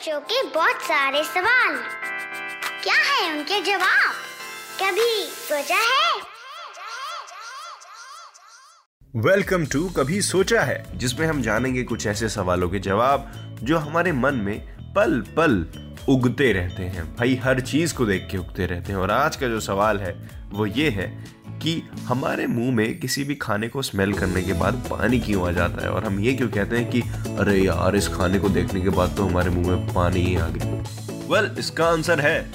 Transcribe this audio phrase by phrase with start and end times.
[0.00, 1.76] बच्चों के बहुत सारे सवाल।
[2.82, 4.12] क्या है उनके जवाब?
[4.82, 6.20] कभी सोचा है?
[9.16, 13.32] वेलकम टू कभी सोचा है, जिसमें हम जानेंगे कुछ ऐसे सवालों के जवाब,
[13.62, 15.66] जो हमारे मन में पल पल
[16.08, 19.48] उगते रहते हैं। भाई, हर चीज़ को देख के उगते रहते हैं, और आज का
[19.48, 21.24] जो सवाल है, वो ये है
[21.62, 25.52] कि हमारे मुँह में किसी भी खाने को स्मेल करने के बाद पानी क्यों आ
[25.52, 25.90] जाता है?
[25.90, 27.00] और हम ये क्यों कहते हैं कि
[27.38, 30.48] अरे यार इस खाने को देखने के बाद तो हमारे मुँह में पानी ही आ
[30.48, 30.72] गया।
[31.30, 32.50] वेल well, इसका आंसर है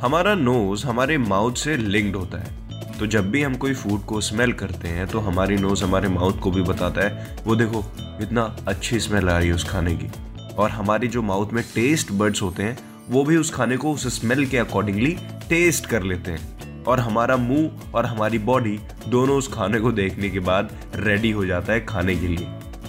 [0.00, 2.58] हमारा नोज़ हमारे माउथ से लिंक्ड होता है।
[2.98, 6.38] तो जब भी हम कोई फ़ूड को स्मेल करते हैं तो हमारी नोज़ हमारे माउथ
[6.38, 7.84] को भी बताता है वो देखो
[8.22, 10.10] इतना अच्छी स्मेल आ रही है उस खाने की।
[10.54, 12.78] और हमारी जो माउथ में टेस्ट बर्ड्स होते हैं
[13.08, 15.16] वो भी उस खाने को उस स्मेल के अकॉर्डिंगली
[15.48, 20.30] टेस्ट कर लेते हैं। और हमारा मुँह और हमारी बॉडी दोनों उस खाने को देखने
[20.30, 22.46] के बाद रेडी हो जाता है खाने के लिए।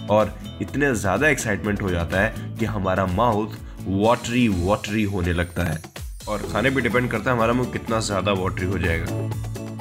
[0.09, 5.81] और इतने ज़्यादा एक्साइटमेंट हो जाता है कि हमारा माउथ वाटरी वाटरी होने लगता है।
[6.29, 9.29] और खाने पे डिपेंड करता है हमारा मुँह कितना ज़्यादा वाटरी हो जाएगा।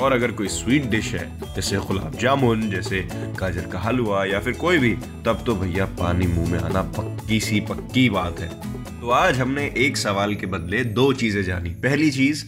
[0.05, 3.01] और अगर कोई स्वीट डिश है, जैसे गुलाब जामुन, जैसे
[3.41, 4.93] गाजर का हलवा या फिर कोई भी,
[5.27, 8.49] तब तो भैया पानी मुँह में आना पक्की सी पक्की बात है।
[9.01, 12.45] तो आज हमने एक सवाल के बदले दो चीज़ें जानी। पहली चीज़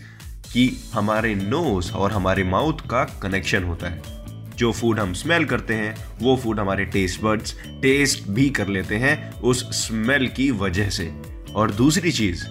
[0.53, 4.03] कि हमारे नोज़ और हमारे माउथ का कनेक्शन होता है।
[4.57, 8.97] जो फ़ूड हम स्मेल करते हैं वो फ़ूड हमारे टेस्ट बर्ड्स टेस्ट भी कर लेते
[8.97, 11.15] हैं उस स्मेल की वजह से।
[11.55, 12.47] और दूसरी चीज़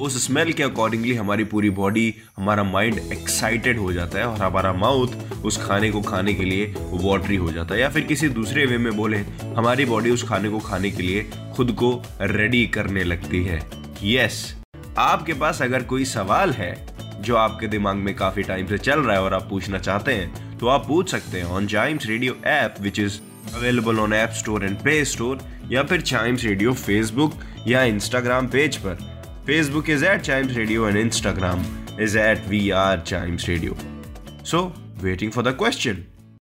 [0.00, 4.72] उस स्मेल के अकॉर्डिंगली हमारी पूरी बॉडी हमारा माइंड एक्साइटेड हो जाता है और हमारा
[4.72, 5.08] माउथ
[5.44, 8.78] उस खाने को खाने के लिए वाटरी हो जाता है। या फिर किसी दूसरे वे
[8.78, 9.18] में बोले
[9.56, 13.60] हमारी बॉडी उस खाने को खाने के लिए खुद को रेडी करने लगती है।
[14.04, 16.86] यस yes, आपके पास अगर कोई सवाल है
[17.20, 20.58] जो आपके दिमाग में काफ़ी टाइम से चल रहा है और आप पूछना चाहते हैं
[20.58, 23.20] तो आप पूछ सकते हैं on Chimes Radio app which is
[23.54, 25.38] available on app store and play store
[25.72, 27.34] या फिर चाइम्स रेडियो फेसबुक
[27.68, 28.94] या इंस्टाग्राम पेज पर।
[29.46, 31.64] Facebook is at Chimes Radio and Instagram
[32.00, 33.76] is at we are Chimes Radio
[34.44, 34.66] so
[35.02, 36.04] waiting for the question